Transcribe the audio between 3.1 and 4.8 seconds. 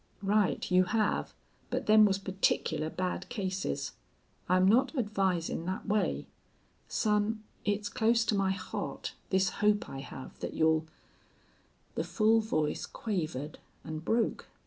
cases. I'm